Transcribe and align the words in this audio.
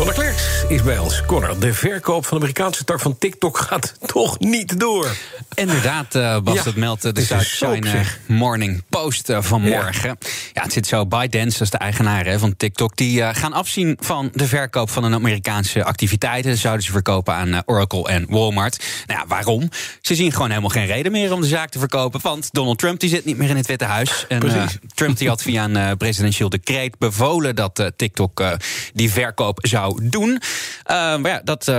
Conor 0.00 0.14
Klerks 0.14 0.64
is 0.68 0.82
bij 0.82 0.98
ons. 0.98 1.22
Conor, 1.26 1.58
de 1.58 1.74
verkoop 1.74 2.26
van 2.26 2.38
de 2.38 2.44
Amerikaanse 2.44 2.84
tak 2.84 3.00
van 3.00 3.18
TikTok 3.18 3.58
gaat 3.58 3.94
toch 4.14 4.38
niet 4.38 4.80
door. 4.80 5.16
Inderdaad, 5.54 6.14
uh, 6.14 6.38
Bas, 6.40 6.54
Ja, 6.54 6.62
dat 6.62 6.74
meldt 6.74 7.04
eh, 7.04 7.12
de 7.12 7.24
South 7.24 7.44
China. 7.44 8.02
Morning 8.26 8.82
Post 8.88 9.28
eh, 9.28 9.42
vanmorgen. 9.42 10.08
Ja. 10.08 10.28
Het 10.62 10.72
zit 10.72 10.86
zo. 10.86 11.06
ByteDance, 11.06 11.52
dat 11.52 11.60
is 11.60 11.70
de 11.70 11.78
eigenaar 11.78 12.24
hè, 12.24 12.38
van 12.38 12.56
TikTok... 12.56 12.96
die 12.96 13.22
eh, 13.22 13.34
gaan 13.34 13.52
afzien 13.52 13.96
van 14.00 14.30
de 14.32 14.46
verkoop 14.46 14.90
van 14.90 15.02
hun 15.02 15.14
Amerikaanse 15.14 15.84
activiteiten. 15.84 16.50
Dat 16.50 16.60
zouden 16.60 16.84
ze 16.84 16.92
verkopen 16.92 17.34
aan 17.34 17.54
eh, 17.54 17.60
Oracle 17.64 18.08
en 18.08 18.26
Walmart. 18.28 18.84
Nou 19.06 19.20
ja, 19.20 19.26
waarom? 19.26 19.68
Ze 20.00 20.14
zien 20.14 20.32
gewoon 20.32 20.48
helemaal 20.48 20.70
geen 20.70 20.86
reden 20.86 21.12
meer 21.12 21.32
om 21.32 21.40
de 21.40 21.46
zaak 21.46 21.70
te 21.70 21.78
verkopen... 21.78 22.20
want 22.22 22.52
Donald 22.52 22.78
Trump 22.78 23.00
die 23.00 23.08
zit 23.08 23.24
niet 23.24 23.36
meer 23.36 23.50
in 23.50 23.56
het 23.56 23.66
Witte 23.66 23.84
Huis. 23.84 24.26
En, 24.28 24.42
eh. 24.42 24.66
Trump 24.94 25.18
die 25.18 25.28
had 25.28 25.42
via 25.42 25.64
een 25.64 25.96
presidentieel 25.96 26.48
decreet 26.48 26.98
bevolen... 26.98 27.56
dat 27.56 27.92
TikTok 27.96 28.44
die 28.92 29.10
verkoop 29.10 29.58
zou 29.62 30.08
doen. 30.08 30.40
Maar 30.86 31.28
ja, 31.28 31.40
dat... 31.44 31.72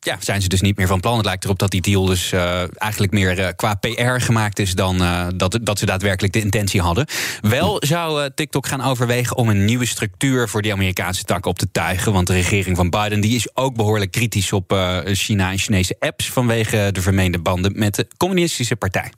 ja, 0.00 0.16
zijn 0.20 0.42
ze 0.42 0.48
dus 0.48 0.60
niet 0.60 0.76
meer 0.76 0.86
van 0.86 1.00
plan. 1.00 1.16
Het 1.16 1.24
lijkt 1.24 1.44
erop 1.44 1.58
dat 1.58 1.70
die 1.70 1.80
deal 1.80 2.04
dus 2.04 2.32
eh, 2.32 2.62
eigenlijk 2.76 3.12
meer 3.12 3.38
eh, 3.38 3.48
qua 3.56 3.74
PR 3.74 4.20
gemaakt 4.20 4.58
is 4.58 4.74
dan 4.74 5.02
eh, 5.02 5.26
dat, 5.36 5.58
dat 5.62 5.78
ze 5.78 5.86
daadwerkelijk 5.86 6.32
de 6.32 6.40
intentie 6.40 6.80
hadden. 6.80 7.06
Wel 7.40 7.76
zou 7.78 8.30
TikTok 8.34 8.66
gaan 8.66 8.82
overwegen 8.82 9.36
om 9.36 9.48
een 9.48 9.64
nieuwe 9.64 9.86
structuur 9.86 10.48
voor 10.48 10.62
die 10.62 10.72
Amerikaanse 10.72 11.24
tak 11.24 11.46
op 11.46 11.58
te 11.58 11.70
tuigen. 11.72 12.12
Want 12.12 12.26
de 12.26 12.32
regering 12.32 12.76
van 12.76 12.90
Biden 12.90 13.20
die 13.20 13.36
is 13.36 13.56
ook 13.56 13.76
behoorlijk 13.76 14.10
kritisch 14.10 14.52
op 14.52 14.76
China 15.04 15.50
en 15.50 15.58
Chinese 15.58 15.96
apps 15.98 16.30
vanwege 16.30 16.88
de 16.92 17.02
vermeende 17.02 17.38
banden 17.38 17.78
met 17.78 17.94
de 17.94 18.06
communistische 18.16 18.76
partij. 18.76 19.10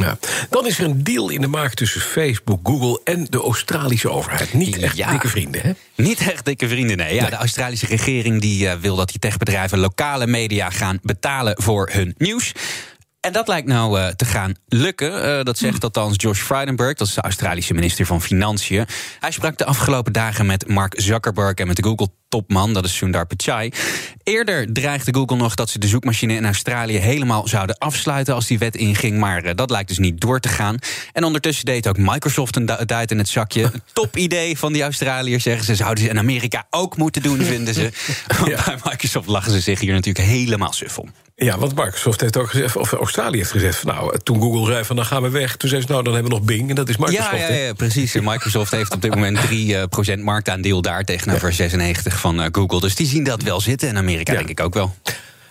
Ja. 0.00 0.18
Dan 0.50 0.66
is 0.66 0.78
er 0.78 0.84
een 0.84 1.04
deal 1.04 1.28
in 1.28 1.40
de 1.40 1.46
maak 1.46 1.74
tussen 1.74 2.00
Facebook, 2.00 2.60
Google 2.62 3.00
en 3.04 3.26
de 3.30 3.38
Australische 3.40 4.10
overheid. 4.10 4.52
Niet 4.52 4.78
echt 4.78 4.96
Ja. 4.96 5.10
dikke 5.10 5.28
vrienden, 5.28 5.60
hè? 5.62 5.72
Niet 5.96 6.20
echt 6.20 6.44
dikke 6.44 6.68
vrienden, 6.68 6.96
nee. 6.96 7.14
Ja, 7.14 7.30
de 7.30 7.36
Australische 7.36 7.86
regering 7.86 8.40
die, 8.40 8.68
eh, 8.68 8.76
wil 8.80 8.96
dat 8.96 9.08
die 9.08 9.18
techbedrijven 9.18 9.78
lokale 9.78 10.26
media 10.26 10.70
gaan 10.70 10.98
betalen 11.02 11.62
voor 11.62 11.88
hun 11.92 12.14
nieuws. 12.18 12.52
En 13.20 13.32
dat 13.32 13.48
lijkt 13.48 13.68
nou 13.68 14.00
eh, 14.00 14.08
te 14.08 14.24
gaan 14.24 14.54
lukken. 14.68 15.38
Eh, 15.38 15.44
dat 15.44 15.58
zegt 15.58 15.84
althans 15.84 16.14
Josh 16.16 16.40
Frydenberg, 16.40 16.94
dat 16.96 17.06
is 17.06 17.14
de 17.14 17.20
Australische 17.20 17.74
minister 17.74 18.06
van 18.06 18.22
Financiën. 18.22 18.86
Hij 19.20 19.30
sprak 19.30 19.58
de 19.58 19.64
afgelopen 19.64 20.12
dagen 20.12 20.46
met 20.46 20.68
Mark 20.68 20.94
Zuckerberg 21.00 21.54
en 21.54 21.66
met 21.66 21.76
de 21.76 21.82
Google-topman, 21.82 22.72
dat 22.72 22.84
is 22.84 22.96
Sundar 22.96 23.26
Pichai. 23.26 23.72
Eerder 24.24 24.72
dreigde 24.72 25.14
Google 25.14 25.36
nog 25.36 25.54
dat 25.54 25.70
ze 25.70 25.78
de 25.78 25.86
zoekmachine 25.86 26.34
in 26.34 26.44
Australië 26.44 26.96
helemaal 26.96 27.48
zouden 27.48 27.78
afsluiten 27.78 28.34
als 28.34 28.46
die 28.46 28.58
wet 28.58 28.76
inging. 28.76 29.18
Maar 29.18 29.44
eh, 29.44 29.54
dat 29.54 29.70
lijkt 29.70 29.88
dus 29.88 29.98
niet 29.98 30.20
door 30.20 30.40
te 30.40 30.48
gaan. 30.48 30.76
En 31.12 31.24
ondertussen 31.24 31.64
deed 31.64 31.88
ook 31.88 31.98
Microsoft 31.98 32.56
een 32.56 32.66
du- 32.66 32.84
duit 32.84 33.10
in 33.10 33.18
het 33.18 33.28
zakje. 33.28 33.70
Top 33.92 34.16
idee 34.16 34.58
van 34.58 34.72
die 34.72 34.82
Australiërs, 34.82 35.42
zeggen 35.42 35.64
ze. 35.64 35.74
Zouden 35.74 36.04
ze 36.04 36.10
in 36.10 36.18
Amerika 36.18 36.66
ook 36.70 36.96
moeten 36.96 37.22
doen, 37.22 37.42
vinden 37.42 37.74
ze. 37.74 37.90
Want 38.40 38.64
Bij 38.64 38.76
Microsoft 38.84 39.28
lachen 39.28 39.52
ze 39.52 39.60
zich 39.60 39.80
hier 39.80 39.92
natuurlijk 39.92 40.26
helemaal 40.26 40.72
suf 40.72 40.98
om. 40.98 41.12
Ja, 41.44 41.58
want 41.58 41.74
Microsoft 41.74 42.20
heeft 42.20 42.36
ook 42.36 42.50
gezegd, 42.50 42.76
of 42.76 42.92
Australië 42.92 43.36
heeft 43.36 43.50
gezegd... 43.50 43.78
Van, 43.78 43.94
nou, 43.94 44.18
toen 44.22 44.40
Google 44.40 44.72
zei 44.72 44.84
van 44.84 44.96
dan 44.96 45.04
gaan 45.04 45.22
we 45.22 45.28
weg, 45.28 45.56
toen 45.56 45.68
zei 45.68 45.80
ze... 45.80 45.88
nou, 45.88 46.02
dan 46.02 46.12
hebben 46.14 46.32
we 46.32 46.38
nog 46.38 46.46
Bing 46.46 46.68
en 46.68 46.74
dat 46.74 46.88
is 46.88 46.96
Microsoft. 46.96 47.30
Ja, 47.30 47.36
ja, 47.36 47.54
ja, 47.54 47.72
precies. 47.72 48.14
Microsoft 48.14 48.70
heeft 48.70 48.94
op 48.94 49.02
dit 49.02 49.14
moment 49.14 49.38
3% 50.18 50.18
marktaandeel 50.18 50.82
daar 50.82 51.04
tegenover 51.04 51.52
96 51.52 52.20
van 52.20 52.40
eh, 52.42 52.48
Google. 52.52 52.80
Dus 52.80 52.94
die 52.94 53.06
zien 53.06 53.24
dat 53.24 53.42
wel 53.42 53.60
zitten. 53.60 53.88
En 53.88 53.96
Amerika 53.96 54.32
Ja. 54.32 54.38
denk 54.38 54.50
ik 54.50 54.60
ook 54.60 54.74
wel. 54.74 54.94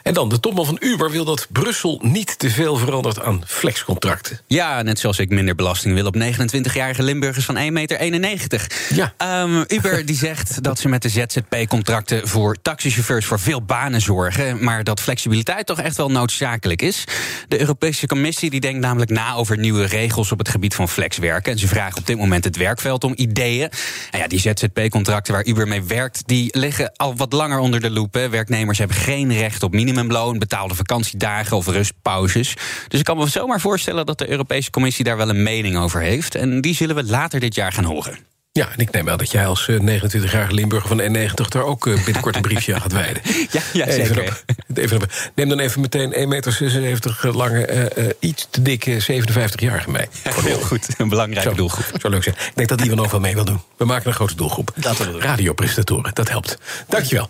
En 0.10 0.16
dan, 0.16 0.30
de 0.30 0.40
topman 0.40 0.66
van 0.66 0.78
Uber 0.80 1.12
wil 1.12 1.26
dat 1.26 1.48
Brussel 1.52 2.00
niet 2.04 2.40
te 2.40 2.50
veel 2.50 2.76
verandert 2.76 3.22
aan 3.22 3.44
flexcontracten. 3.46 4.40
Ja, 4.48 4.82
net 4.82 5.00
zoals 5.00 5.20
ik 5.20 5.30
minder 5.30 5.56
belasting 5.56 5.94
wil 5.94 6.06
op 6.06 6.16
29-jarige 6.16 7.04
Limburgers 7.04 7.46
van 7.46 7.58
1,91 7.58 7.62
meter. 7.70 8.72
Ja. 8.94 9.14
Ehm, 9.18 9.64
Uber 9.68 10.06
die 10.06 10.16
zegt 10.28 10.64
dat 10.64 10.80
ze 10.80 10.90
met 10.90 11.02
de 11.02 11.10
ZZP-contracten 11.10 12.28
voor 12.28 12.56
taxichauffeurs 12.62 13.26
voor 13.26 13.40
veel 13.40 13.62
banen 13.62 14.02
zorgen. 14.02 14.64
Maar 14.64 14.84
dat 14.84 15.02
flexibiliteit 15.02 15.66
toch 15.66 15.80
echt 15.80 15.98
wel 15.98 16.12
noodzakelijk 16.12 16.82
is. 16.82 17.04
De 17.48 17.60
Europese 17.60 18.08
Commissie 18.08 18.50
die 18.50 18.60
denkt 18.60 18.80
namelijk 18.80 19.12
na 19.12 19.34
over 19.34 19.58
nieuwe 19.58 19.86
regels 19.86 20.32
op 20.32 20.38
het 20.38 20.50
gebied 20.50 20.76
van 20.76 20.90
flexwerken. 20.90 21.52
En 21.52 21.60
ze 21.60 21.68
vragen 21.68 21.98
op 21.98 22.08
dit 22.08 22.18
moment 22.18 22.44
het 22.44 22.58
werkveld 22.58 23.04
om 23.04 23.14
ideeën. 23.16 23.70
En 24.12 24.20
ja, 24.20 24.28
die 24.28 24.40
ZZP-contracten 24.40 25.34
waar 25.34 25.46
Uber 25.46 25.68
mee 25.68 25.84
werkt, 25.84 26.22
die 26.26 26.58
liggen 26.58 26.92
al 26.96 27.16
wat 27.16 27.34
langer 27.34 27.60
onder 27.60 27.82
de 27.82 27.90
loep. 27.90 28.14
Werknemers 28.14 28.78
hebben 28.78 28.98
geen 28.98 29.34
recht 29.34 29.64
op 29.64 29.74
minimumloon, 30.00 30.40
betaalde 30.40 30.76
vakantiedagen 30.76 31.58
of 31.58 31.68
rustpauzes. 31.68 32.54
Dus 32.88 33.00
ik 33.00 33.06
kan 33.06 33.18
me 33.18 33.28
zomaar 33.28 33.60
voorstellen 33.60 34.06
dat 34.06 34.18
de 34.18 34.30
Europese 34.30 34.70
Commissie 34.70 35.04
daar 35.06 35.18
wel 35.18 35.30
een 35.30 35.44
mening 35.44 35.78
over 35.78 36.02
heeft. 36.02 36.36
En 36.36 36.62
die 36.62 36.76
zullen 36.76 36.96
we 36.96 37.04
later 37.04 37.40
dit 37.40 37.56
jaar 37.56 37.72
gaan 37.72 37.84
horen. 37.84 38.18
Ja, 38.52 38.70
en 38.72 38.78
ik 38.80 38.92
neem 38.92 39.10
aan 39.10 39.18
dat 39.18 39.32
jij 39.32 39.48
als 39.48 39.68
eh, 39.68 39.76
29-jarige 39.80 40.54
Limburger 40.54 40.88
van 40.88 41.00
N90... 41.02 41.48
daar 41.48 41.64
ook 41.64 41.88
eh, 41.88 42.04
binnenkort 42.06 42.36
een 42.36 42.42
briefje 42.42 42.74
aan 42.74 42.82
gaat 42.82 42.92
wijden. 42.92 43.22
Ja, 43.52 43.62
ja, 43.74 43.86
Even 43.86 44.06
zeker. 44.16 44.44
op- 44.70 44.78
even 44.78 44.98
op- 44.98 45.32
neem 45.36 45.50
dan 45.50 45.60
even 45.60 45.82
meteen 45.82 46.14
1,76 46.14 46.18
meter 46.28 47.36
lange, 47.38 47.66
eh, 47.66 48.06
eh, 48.06 48.12
iets 48.20 48.48
te 48.50 48.62
dikke 48.62 49.02
57-jarige 49.02 49.90
mee. 49.92 50.06
Heel 50.24 50.60
goed, 50.60 50.88
een 50.98 51.10
belangrijke 51.10 51.50
Zo, 51.50 51.56
doelgroep. 51.56 51.86
Zou 52.02 52.14
leuk 52.14 52.24
zijn. 52.24 52.36
Ik 52.36 52.52
denk 52.56 52.70
dat 52.70 52.82
Ivan 52.82 53.00
ook 53.00 53.12
wel 53.12 53.20
mee 53.20 53.34
wil 53.34 53.46
doen. 53.46 53.62
We 53.78 53.86
maken 53.86 54.08
een 54.08 54.14
grote 54.14 54.36
doelgroep. 54.36 54.72
Laten 54.76 55.06
we 55.06 55.12
doen. 55.12 55.22
Radiopresentatoren, 55.22 56.14
dat 56.14 56.30
helpt. 56.30 56.58
Dankjewel. 56.88 57.30